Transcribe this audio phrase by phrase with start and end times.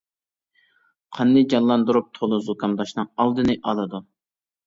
[1.17, 4.01] قاننى جانلاندۇرۇپ تولا زۇكامداشنىڭ ئالدىنى ئالىدۇ.